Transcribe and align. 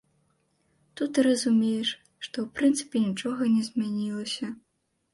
Тут 1.01 1.11
і 1.19 1.25
разумееш, 1.27 1.93
што 2.25 2.37
ў 2.45 2.47
прынцыпе 2.57 2.97
нічога 3.07 3.41
не 3.55 3.63
змянілася. 3.71 4.55